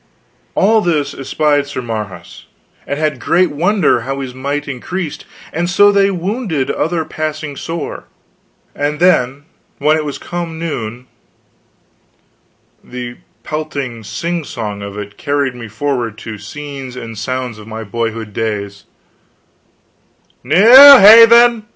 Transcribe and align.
All 0.55 0.81
this 0.81 1.13
espied 1.13 1.67
Sir 1.67 1.79
Marhaus, 1.83 2.45
and 2.87 2.97
had 2.97 3.19
great 3.19 3.51
wonder 3.51 3.99
how 4.01 4.19
his 4.21 4.33
might 4.33 4.67
increased, 4.67 5.25
and 5.53 5.69
so 5.69 5.91
they 5.91 6.09
wounded 6.09 6.71
other 6.71 7.05
passing 7.05 7.55
sore; 7.55 8.05
and 8.73 8.99
then 8.99 9.45
when 9.77 9.95
it 9.97 10.03
was 10.03 10.17
come 10.17 10.57
noon" 10.57 11.05
The 12.83 13.17
pelting 13.43 14.03
sing 14.03 14.43
song 14.43 14.81
of 14.81 14.97
it 14.97 15.17
carried 15.19 15.53
me 15.53 15.67
forward 15.67 16.17
to 16.17 16.39
scenes 16.39 16.95
and 16.95 17.15
sounds 17.15 17.59
of 17.59 17.67
my 17.67 17.83
boyhood 17.83 18.33
days: 18.33 18.85
"N 20.43 20.51
e 20.53 20.55
e 20.55 20.59
ew 20.63 20.97
Haven! 20.97 21.67